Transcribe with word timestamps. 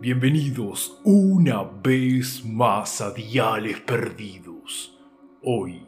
Bienvenidos 0.00 1.00
una 1.02 1.64
vez 1.64 2.44
más 2.44 3.00
a 3.00 3.10
Diales 3.10 3.80
Perdidos. 3.80 4.96
Hoy, 5.42 5.82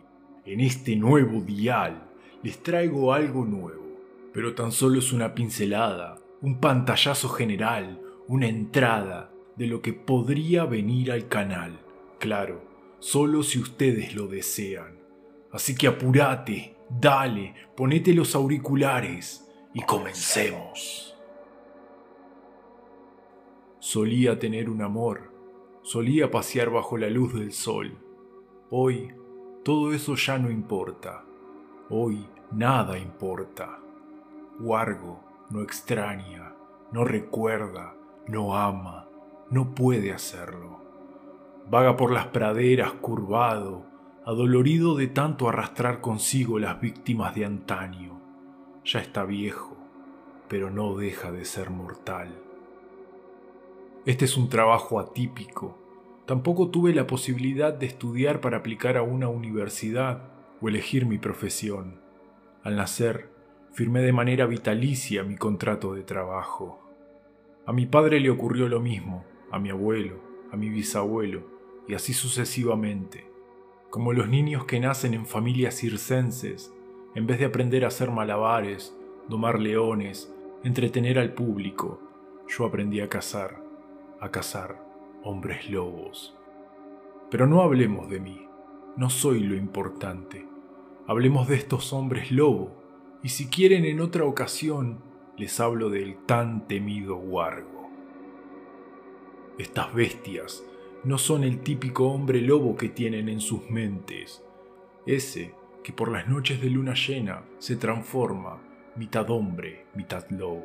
en 0.45 0.59
este 0.59 0.97
nuevo 0.97 1.41
dial, 1.41 2.11
les 2.43 2.61
traigo 2.65 3.13
algo 3.13 3.45
nuevo, 3.45 4.01
pero 4.35 4.57
tan 4.57 4.73
solo 4.73 4.99
es 4.99 5.13
una 5.13 5.35
pincelada, 5.35 6.19
un 6.41 6.59
pantallazo 6.59 7.29
general, 7.29 8.01
una 8.27 8.49
entrada 8.49 9.31
de 9.55 9.69
lo 9.69 9.83
que 9.83 9.93
podría 9.93 10.65
venir 10.65 11.13
al 11.13 11.29
canal. 11.29 11.79
Claro, 12.19 12.65
solo 12.99 13.45
si 13.45 13.61
ustedes 13.61 14.17
lo 14.17 14.27
desean. 14.27 14.99
Así 15.53 15.77
que 15.77 15.87
apúrate, 15.87 16.75
dale, 16.91 17.55
ponete 17.77 18.15
los 18.15 18.35
auriculares 18.35 19.49
y 19.75 19.83
comencemos. 19.83 21.12
Solía 23.93 24.39
tener 24.39 24.71
un 24.71 24.81
amor, 24.81 25.31
solía 25.83 26.31
pasear 26.31 26.71
bajo 26.71 26.97
la 26.97 27.11
luz 27.11 27.35
del 27.35 27.53
sol. 27.53 27.99
Hoy 28.71 29.13
todo 29.65 29.93
eso 29.93 30.15
ya 30.15 30.39
no 30.39 30.51
importa. 30.51 31.27
Hoy 31.91 32.27
nada 32.53 32.99
importa. 32.99 33.81
Wargo 34.61 35.21
no 35.51 35.61
extraña, 35.61 36.55
no 36.91 37.05
recuerda, 37.05 37.95
no 38.29 38.57
ama, 38.57 39.11
no 39.51 39.75
puede 39.75 40.11
hacerlo. 40.11 40.81
Vaga 41.69 41.95
por 41.95 42.13
las 42.13 42.29
praderas 42.29 42.93
curvado, 42.93 43.85
adolorido 44.25 44.95
de 44.95 45.09
tanto 45.09 45.51
arrastrar 45.51 46.01
consigo 46.01 46.59
las 46.59 46.81
víctimas 46.81 47.35
de 47.35 47.45
antaño. 47.45 48.19
Ya 48.87 49.01
está 49.01 49.27
viejo, 49.27 49.77
pero 50.49 50.71
no 50.71 50.97
deja 50.97 51.31
de 51.31 51.45
ser 51.45 51.69
mortal. 51.69 52.52
Este 54.05 54.25
es 54.25 54.37
un 54.37 54.49
trabajo 54.49 54.99
atípico. 54.99 55.79
Tampoco 56.27 56.71
tuve 56.71 56.93
la 56.93 57.07
posibilidad 57.07 57.73
de 57.73 57.87
estudiar 57.87 58.41
para 58.41 58.57
aplicar 58.57 58.97
a 58.97 59.03
una 59.03 59.29
universidad 59.29 60.29
o 60.61 60.69
elegir 60.69 61.07
mi 61.07 61.19
profesión. 61.19 62.01
Al 62.65 62.75
nacer, 62.75 63.29
firmé 63.71 64.03
de 64.03 64.13
manera 64.13 64.47
vitalicia 64.47 65.23
mi 65.23 65.37
contrato 65.37 65.95
de 65.95 66.03
trabajo. 66.03 66.81
A 67.65 67.73
mi 67.73 67.87
padre 67.87 68.19
le 68.19 68.31
ocurrió 68.31 68.67
lo 68.67 68.81
mismo, 68.81 69.25
a 69.53 69.61
mi 69.61 69.71
abuelo, 69.71 70.19
a 70.51 70.57
mi 70.57 70.69
bisabuelo, 70.69 71.47
y 71.87 71.95
así 71.95 72.13
sucesivamente. 72.13 73.31
Como 73.89 74.13
los 74.13 74.29
niños 74.29 74.65
que 74.65 74.81
nacen 74.81 75.15
en 75.15 75.27
familias 75.27 75.77
circenses, 75.77 76.75
en 77.15 77.29
vez 77.29 77.39
de 77.39 77.45
aprender 77.45 77.85
a 77.85 77.89
hacer 77.89 78.11
malabares, 78.11 78.99
domar 79.29 79.61
leones, 79.61 80.35
entretener 80.65 81.21
al 81.21 81.35
público, 81.35 82.01
yo 82.49 82.67
aprendí 82.67 82.99
a 82.99 83.09
cazar 83.09 83.62
a 84.23 84.31
cazar 84.31 84.81
hombres 85.25 85.69
lobos. 85.69 86.35
Pero 87.29 87.49
no 87.49 87.61
hablemos 87.61 88.09
de 88.09 88.21
mí, 88.21 88.47
no 88.97 89.11
soy 89.11 89.41
lo 89.41 89.57
importante. 89.57 90.47
Hablemos 91.09 91.49
de 91.49 91.57
estos 91.57 91.93
hombres 91.93 92.31
lobo, 92.31 92.71
y 93.25 93.31
si 93.31 93.49
quieren 93.49 93.85
en 93.85 94.01
otra 94.01 94.25
ocasión, 94.25 95.01
les 95.37 95.59
hablo 95.59 95.91
del 95.91 96.17
tan 96.25 96.69
temido 96.69 97.17
Wargo. 97.17 97.91
Estas 99.59 99.93
bestias 99.93 100.63
no 101.03 101.19
son 101.19 101.43
el 101.43 101.59
típico 101.61 102.07
hombre 102.07 102.41
lobo 102.43 102.77
que 102.77 102.89
tienen 102.89 103.29
en 103.29 103.41
sus 103.41 103.69
mentes, 103.71 104.45
ese 105.05 105.53
que 105.83 105.93
por 105.93 106.13
las 106.13 106.29
noches 106.29 106.61
de 106.63 106.71
luna 106.71 106.95
llena 106.95 107.43
se 107.59 107.75
transforma 107.75 108.63
mitad 108.95 109.29
hombre, 109.31 109.87
mitad 109.97 110.25
lobo. 110.31 110.65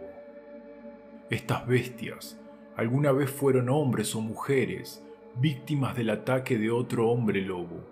Estas 1.31 1.65
bestias 1.65 2.39
alguna 2.77 3.11
vez 3.11 3.31
fueron 3.31 3.69
hombres 3.69 4.15
o 4.15 4.21
mujeres 4.21 5.03
víctimas 5.35 5.95
del 5.95 6.11
ataque 6.11 6.59
de 6.59 6.69
otro 6.69 7.09
hombre 7.09 7.41
lobo. 7.41 7.83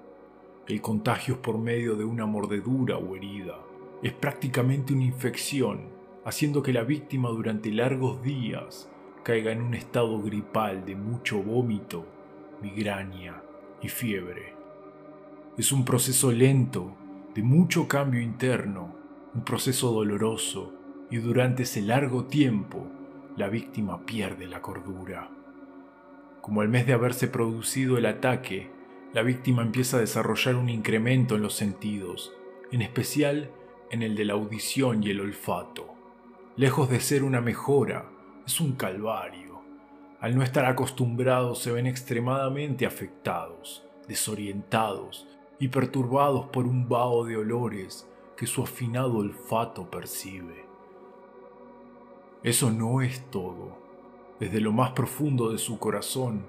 El 0.67 0.79
contagio 0.79 1.35
es 1.35 1.39
por 1.39 1.57
medio 1.57 1.95
de 1.95 2.05
una 2.05 2.27
mordedura 2.27 2.97
o 2.97 3.15
herida. 3.15 3.59
Es 4.03 4.13
prácticamente 4.13 4.93
una 4.93 5.03
infección, 5.03 5.89
haciendo 6.23 6.61
que 6.61 6.71
la 6.71 6.83
víctima 6.83 7.29
durante 7.29 7.71
largos 7.71 8.21
días 8.21 8.87
caiga 9.23 9.51
en 9.51 9.63
un 9.63 9.73
estado 9.73 10.21
gripal 10.21 10.85
de 10.85 10.95
mucho 10.95 11.41
vómito, 11.41 12.05
migraña 12.61 13.41
y 13.81 13.89
fiebre. 13.89 14.53
Es 15.57 15.71
un 15.71 15.83
proceso 15.83 16.31
lento, 16.31 16.95
de 17.33 17.41
mucho 17.41 17.87
cambio 17.87 18.21
interno, 18.21 18.95
un 19.33 19.43
proceso 19.43 19.91
doloroso, 19.91 20.73
y 21.09 21.17
durante 21.17 21.63
ese 21.63 21.81
largo 21.81 22.25
tiempo 22.25 22.87
la 23.35 23.49
víctima 23.49 24.05
pierde 24.05 24.47
la 24.47 24.61
cordura. 24.61 25.29
Como 26.41 26.61
al 26.61 26.69
mes 26.69 26.87
de 26.87 26.93
haberse 26.93 27.27
producido 27.27 27.97
el 27.97 28.05
ataque, 28.05 28.71
la 29.13 29.23
víctima 29.23 29.61
empieza 29.61 29.97
a 29.97 29.99
desarrollar 29.99 30.55
un 30.55 30.69
incremento 30.69 31.35
en 31.35 31.41
los 31.41 31.53
sentidos, 31.53 32.33
en 32.71 32.81
especial 32.81 33.51
en 33.91 34.03
el 34.03 34.15
de 34.15 34.25
la 34.25 34.33
audición 34.33 35.03
y 35.03 35.09
el 35.09 35.19
olfato. 35.19 35.93
Lejos 36.55 36.89
de 36.89 37.01
ser 37.01 37.23
una 37.23 37.41
mejora, 37.41 38.09
es 38.45 38.61
un 38.61 38.73
calvario. 38.73 39.61
Al 40.21 40.37
no 40.37 40.43
estar 40.43 40.65
acostumbrados 40.65 41.59
se 41.59 41.71
ven 41.71 41.87
extremadamente 41.87 42.85
afectados, 42.85 43.85
desorientados 44.07 45.27
y 45.59 45.67
perturbados 45.67 46.47
por 46.47 46.65
un 46.67 46.87
vaho 46.87 47.25
de 47.25 47.37
olores 47.37 48.09
que 48.37 48.47
su 48.47 48.63
afinado 48.63 49.17
olfato 49.17 49.89
percibe. 49.89 50.64
Eso 52.45 52.69
no 52.69 53.01
es 53.01 53.31
todo. 53.31 53.75
Desde 54.39 54.61
lo 54.61 54.71
más 54.71 54.91
profundo 54.91 55.49
de 55.49 55.57
su 55.57 55.79
corazón 55.79 56.43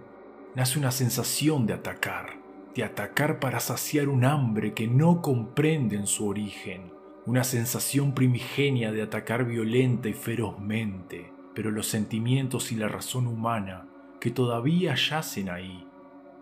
nace 0.55 0.79
una 0.79 0.91
sensación 0.91 1.67
de 1.67 1.73
atacar, 1.73 2.35
de 2.75 2.85
atacar 2.85 3.41
para 3.41 3.61
saciar 3.61 4.11
un 4.11 4.27
hambre 4.27 4.75
que 4.75 4.89
no 4.89 5.23
comprende 5.23 5.97
en 5.97 6.07
su 6.07 6.29
origen, 6.29 6.93
una 7.25 7.45
sensación 7.45 8.13
primigenia 8.13 8.93
de 8.93 9.01
atacar 9.01 9.47
violenta 9.47 10.11
y 10.11 10.13
ferozmente, 10.13 11.33
pero 11.55 11.71
los 11.71 11.87
sentimientos 11.87 12.73
y 12.73 12.77
la 12.77 12.89
razón 12.89 13.27
humana 13.27 13.89
que 14.21 14.31
todavía 14.31 14.97
yacen 14.97 15.49
ahí, 15.49 15.89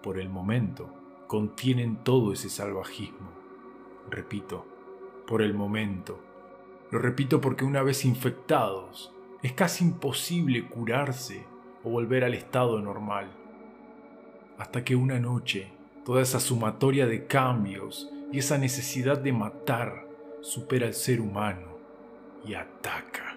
por 0.02 0.18
el 0.18 0.30
momento, 0.30 0.92
contienen 1.28 1.98
todo 2.02 2.32
ese 2.32 2.48
salvajismo. 2.48 3.30
Repito, 4.10 4.66
por 5.28 5.42
el 5.42 5.54
momento. 5.54 6.18
Lo 6.90 6.98
repito 6.98 7.40
porque 7.40 7.64
una 7.64 7.84
vez 7.84 8.04
infectados, 8.04 9.14
es 9.44 9.52
casi 9.52 9.84
imposible 9.84 10.66
curarse 10.66 11.44
o 11.84 11.90
volver 11.90 12.24
al 12.24 12.32
estado 12.32 12.80
normal. 12.80 13.30
Hasta 14.56 14.82
que 14.82 14.96
una 14.96 15.20
noche, 15.20 15.70
toda 16.02 16.22
esa 16.22 16.40
sumatoria 16.40 17.06
de 17.06 17.26
cambios 17.26 18.10
y 18.32 18.38
esa 18.38 18.56
necesidad 18.56 19.18
de 19.18 19.34
matar 19.34 20.06
supera 20.40 20.86
al 20.86 20.94
ser 20.94 21.20
humano 21.20 21.76
y 22.42 22.54
ataca. 22.54 23.36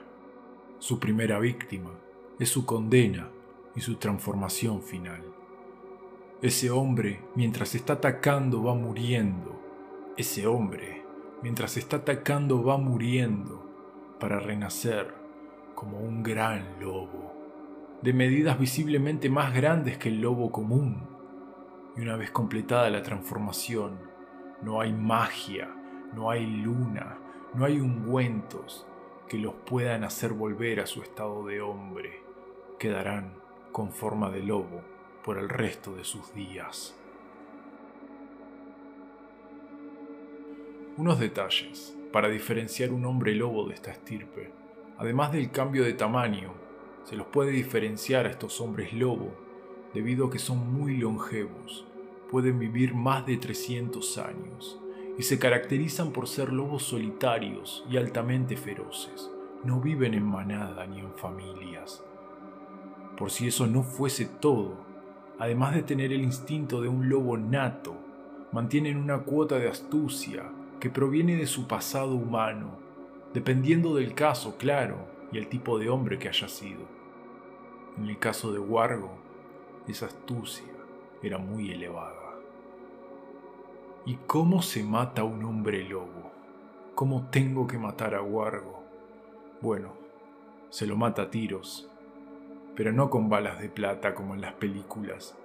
Su 0.79 0.97
primera 0.97 1.39
víctima 1.39 1.91
es 2.39 2.47
su 2.47 2.65
condena 2.65 3.27
y 3.75 3.81
su 3.81 3.95
transformación 3.95 4.81
final. 4.81 5.21
Ese 6.41 6.69
hombre, 6.69 7.19
mientras 7.35 7.75
está 7.75 7.93
atacando, 7.93 8.63
va 8.63 8.75
muriendo. 8.75 9.61
Ese 10.15 10.47
hombre, 10.47 11.03
mientras 11.43 11.75
está 11.75 11.97
atacando, 11.97 12.63
va 12.63 12.77
muriendo 12.77 13.61
para 14.21 14.39
renacer 14.39 15.16
como 15.77 15.99
un 15.99 16.23
gran 16.23 16.79
lobo, 16.79 17.35
de 18.01 18.11
medidas 18.11 18.57
visiblemente 18.57 19.29
más 19.29 19.53
grandes 19.53 19.99
que 19.99 20.09
el 20.09 20.21
lobo 20.21 20.51
común. 20.51 21.07
Y 21.95 22.01
una 22.01 22.15
vez 22.15 22.31
completada 22.31 22.89
la 22.89 23.03
transformación, 23.03 23.99
no 24.63 24.81
hay 24.81 24.91
magia, 24.91 25.69
no 26.15 26.31
hay 26.31 26.47
luna, 26.47 27.19
no 27.53 27.63
hay 27.63 27.79
ungüentos 27.79 28.87
que 29.29 29.37
los 29.37 29.53
puedan 29.53 30.03
hacer 30.03 30.33
volver 30.33 30.79
a 30.79 30.87
su 30.87 31.03
estado 31.03 31.45
de 31.45 31.61
hombre. 31.61 32.23
Quedarán 32.79 33.35
con 33.71 33.91
forma 33.91 34.31
de 34.31 34.41
lobo 34.41 34.81
por 35.23 35.37
el 35.37 35.47
resto 35.47 35.95
de 35.95 36.05
sus 36.05 36.33
días. 36.33 36.99
Unos 40.97 41.19
detalles 41.19 41.95
para 42.11 42.29
diferenciar 42.29 42.91
un 42.91 43.05
hombre 43.05 43.35
lobo 43.35 43.67
de 43.67 43.75
esta 43.75 43.91
estirpe. 43.91 44.56
Además 44.97 45.31
del 45.31 45.51
cambio 45.51 45.83
de 45.83 45.93
tamaño, 45.93 46.53
se 47.03 47.15
los 47.15 47.27
puede 47.27 47.51
diferenciar 47.51 48.25
a 48.25 48.29
estos 48.29 48.59
hombres 48.59 48.93
lobo 48.93 49.31
debido 49.93 50.27
a 50.27 50.29
que 50.31 50.39
son 50.39 50.73
muy 50.73 50.97
longevos, 50.97 51.85
pueden 52.31 52.59
vivir 52.59 52.93
más 52.95 53.25
de 53.25 53.37
300 53.37 54.17
años 54.17 54.79
y 55.17 55.23
se 55.23 55.39
caracterizan 55.39 56.11
por 56.11 56.27
ser 56.27 56.51
lobos 56.51 56.83
solitarios 56.83 57.85
y 57.89 57.97
altamente 57.97 58.57
feroces. 58.57 59.31
No 59.63 59.79
viven 59.81 60.13
en 60.13 60.25
manada 60.25 60.85
ni 60.85 60.99
en 60.99 61.13
familias. 61.13 62.03
Por 63.17 63.31
si 63.31 63.47
eso 63.47 63.65
no 63.67 63.83
fuese 63.83 64.25
todo, 64.25 64.77
además 65.39 65.73
de 65.75 65.83
tener 65.83 66.11
el 66.11 66.21
instinto 66.21 66.81
de 66.81 66.87
un 66.87 67.09
lobo 67.09 67.37
nato, 67.37 67.95
mantienen 68.51 68.97
una 68.97 69.19
cuota 69.19 69.57
de 69.57 69.69
astucia 69.69 70.51
que 70.79 70.89
proviene 70.89 71.35
de 71.35 71.47
su 71.47 71.67
pasado 71.67 72.15
humano 72.15 72.86
dependiendo 73.33 73.95
del 73.95 74.13
caso, 74.13 74.57
claro, 74.57 74.97
y 75.31 75.37
el 75.37 75.47
tipo 75.47 75.77
de 75.79 75.89
hombre 75.89 76.17
que 76.17 76.29
haya 76.29 76.47
sido. 76.47 76.81
En 77.97 78.07
el 78.07 78.19
caso 78.19 78.51
de 78.51 78.59
Wargo, 78.59 79.11
esa 79.87 80.05
astucia 80.05 80.67
era 81.21 81.37
muy 81.37 81.71
elevada. 81.71 82.35
¿Y 84.05 84.15
cómo 84.27 84.61
se 84.61 84.83
mata 84.83 85.23
un 85.23 85.43
hombre 85.43 85.83
lobo? 85.83 86.31
¿Cómo 86.95 87.27
tengo 87.29 87.67
que 87.67 87.77
matar 87.77 88.15
a 88.15 88.21
Wargo? 88.21 88.83
Bueno, 89.61 89.93
se 90.69 90.87
lo 90.87 90.95
mata 90.95 91.23
a 91.23 91.29
tiros, 91.29 91.89
pero 92.75 92.93
no 92.93 93.09
con 93.09 93.27
balas 93.27 93.59
de 93.59 93.69
plata 93.69 94.13
como 94.13 94.35
en 94.35 94.41
las 94.41 94.53
películas. 94.53 95.35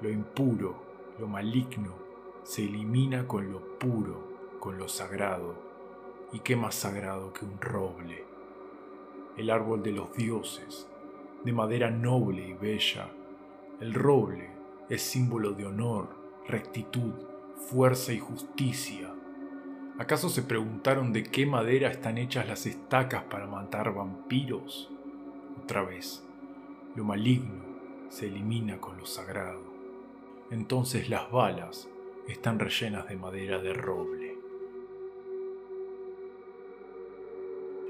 Lo 0.00 0.10
impuro, 0.10 0.76
lo 1.18 1.26
maligno, 1.26 1.94
se 2.42 2.64
elimina 2.64 3.26
con 3.26 3.50
lo 3.50 3.78
puro, 3.78 4.28
con 4.60 4.78
lo 4.78 4.88
sagrado. 4.88 5.54
¿Y 6.32 6.40
qué 6.40 6.56
más 6.56 6.74
sagrado 6.74 7.32
que 7.32 7.44
un 7.44 7.60
roble? 7.60 8.24
El 9.36 9.50
árbol 9.50 9.82
de 9.82 9.92
los 9.92 10.12
dioses, 10.14 10.88
de 11.44 11.52
madera 11.52 11.90
noble 11.90 12.48
y 12.48 12.54
bella. 12.54 13.08
El 13.80 13.94
roble 13.94 14.50
es 14.88 15.02
símbolo 15.02 15.52
de 15.52 15.66
honor, 15.66 16.08
rectitud, 16.46 17.12
fuerza 17.56 18.12
y 18.12 18.18
justicia. 18.18 19.12
¿Acaso 19.98 20.28
se 20.28 20.42
preguntaron 20.42 21.12
de 21.12 21.22
qué 21.22 21.46
madera 21.46 21.90
están 21.90 22.18
hechas 22.18 22.48
las 22.48 22.66
estacas 22.66 23.24
para 23.24 23.46
matar 23.46 23.94
vampiros? 23.94 24.90
Otra 25.62 25.82
vez, 25.82 26.24
lo 26.96 27.04
maligno 27.04 27.62
se 28.08 28.26
elimina 28.26 28.80
con 28.80 28.96
lo 28.98 29.06
sagrado. 29.06 29.62
Entonces 30.50 31.08
las 31.08 31.30
balas 31.30 31.88
están 32.28 32.58
rellenas 32.58 33.08
de 33.08 33.16
madera 33.16 33.58
de 33.58 33.72
roble. 33.72 34.23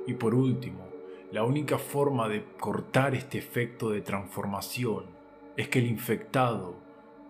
Y 0.06 0.14
por 0.14 0.34
último, 0.34 0.86
la 1.32 1.44
única 1.44 1.78
forma 1.78 2.28
de 2.28 2.44
cortar 2.60 3.14
este 3.14 3.38
efecto 3.38 3.90
de 3.90 4.02
transformación 4.02 5.06
es 5.56 5.68
que 5.68 5.78
el 5.78 5.86
infectado 5.86 6.76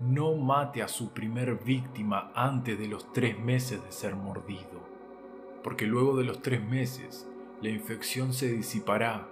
no 0.00 0.34
mate 0.34 0.82
a 0.82 0.88
su 0.88 1.12
primer 1.12 1.54
víctima 1.56 2.32
antes 2.34 2.78
de 2.78 2.88
los 2.88 3.12
tres 3.12 3.38
meses 3.38 3.82
de 3.82 3.92
ser 3.92 4.16
mordido, 4.16 4.82
porque 5.62 5.86
luego 5.86 6.16
de 6.16 6.24
los 6.24 6.42
tres 6.42 6.62
meses 6.62 7.28
la 7.62 7.68
infección 7.68 8.32
se 8.32 8.48
disipará 8.48 9.28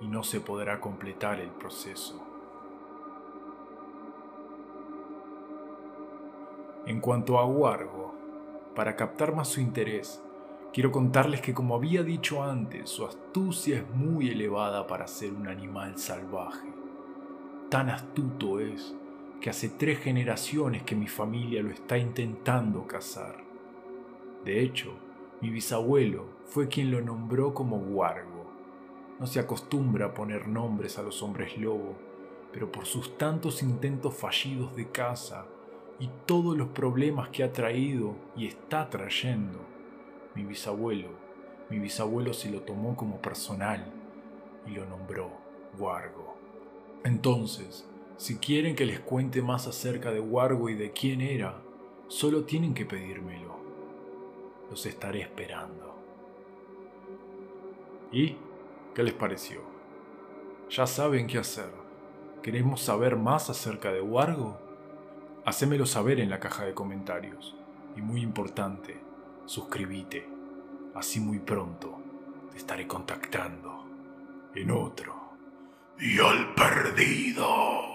y 0.00 0.06
no 0.06 0.22
se 0.22 0.40
podrá 0.40 0.80
completar 0.80 1.40
el 1.40 1.50
proceso. 1.50 2.22
En 6.86 7.00
cuanto 7.00 7.38
a 7.38 7.44
Wargo, 7.44 8.14
para 8.74 8.94
captar 8.94 9.34
más 9.34 9.48
su 9.48 9.60
interés, 9.60 10.22
quiero 10.72 10.92
contarles 10.92 11.40
que 11.40 11.54
como 11.54 11.74
había 11.74 12.02
dicho 12.02 12.42
antes, 12.42 12.90
su 12.90 13.06
astucia 13.06 13.78
es 13.78 13.90
muy 13.94 14.28
elevada 14.28 14.86
para 14.86 15.06
ser 15.06 15.32
un 15.32 15.48
animal 15.48 15.98
salvaje. 15.98 16.68
Tan 17.68 17.90
astuto 17.90 18.60
es 18.60 18.94
que 19.40 19.50
hace 19.50 19.68
tres 19.68 20.00
generaciones 20.00 20.82
que 20.82 20.96
mi 20.96 21.06
familia 21.06 21.62
lo 21.62 21.70
está 21.70 21.98
intentando 21.98 22.86
cazar. 22.86 23.36
De 24.44 24.60
hecho, 24.60 24.94
mi 25.40 25.50
bisabuelo 25.50 26.26
fue 26.46 26.68
quien 26.68 26.90
lo 26.90 27.00
nombró 27.00 27.54
como 27.54 27.76
Wargo. 27.76 28.46
No 29.20 29.26
se 29.26 29.40
acostumbra 29.40 30.06
a 30.06 30.14
poner 30.14 30.48
nombres 30.48 30.98
a 30.98 31.02
los 31.02 31.22
hombres 31.22 31.58
lobo, 31.58 31.94
pero 32.52 32.72
por 32.72 32.86
sus 32.86 33.16
tantos 33.18 33.62
intentos 33.62 34.14
fallidos 34.14 34.74
de 34.74 34.90
caza 34.90 35.46
y 36.00 36.08
todos 36.26 36.56
los 36.56 36.68
problemas 36.68 37.28
que 37.28 37.44
ha 37.44 37.52
traído 37.52 38.16
y 38.36 38.46
está 38.46 38.88
trayendo, 38.88 39.60
mi 40.38 40.44
bisabuelo, 40.44 41.08
mi 41.68 41.80
bisabuelo 41.80 42.32
se 42.32 42.48
lo 42.48 42.60
tomó 42.62 42.94
como 42.94 43.20
personal 43.20 43.84
y 44.66 44.70
lo 44.70 44.86
nombró 44.86 45.32
Wargo. 45.76 46.36
Entonces, 47.02 47.84
si 48.16 48.36
quieren 48.36 48.76
que 48.76 48.86
les 48.86 49.00
cuente 49.00 49.42
más 49.42 49.66
acerca 49.66 50.12
de 50.12 50.20
Wargo 50.20 50.68
y 50.68 50.74
de 50.74 50.92
quién 50.92 51.20
era, 51.22 51.60
solo 52.06 52.44
tienen 52.44 52.72
que 52.72 52.86
pedírmelo. 52.86 53.58
Los 54.70 54.86
estaré 54.86 55.22
esperando. 55.22 55.96
¿Y 58.12 58.36
qué 58.94 59.02
les 59.02 59.14
pareció? 59.14 59.62
Ya 60.70 60.86
saben 60.86 61.26
qué 61.26 61.38
hacer. 61.38 61.70
¿Queremos 62.42 62.80
saber 62.80 63.16
más 63.16 63.50
acerca 63.50 63.90
de 63.90 64.02
Wargo? 64.02 64.56
Hacémelo 65.44 65.84
saber 65.84 66.20
en 66.20 66.30
la 66.30 66.38
caja 66.38 66.64
de 66.64 66.74
comentarios. 66.74 67.56
Y 67.96 68.02
muy 68.02 68.20
importante, 68.20 69.07
suscríbete. 69.48 70.28
Así 70.94 71.20
muy 71.20 71.38
pronto 71.38 71.98
te 72.50 72.58
estaré 72.58 72.86
contactando 72.86 73.86
en 74.54 74.70
otro. 74.70 75.14
Y 75.98 76.20
al 76.20 76.54
perdido. 76.54 77.87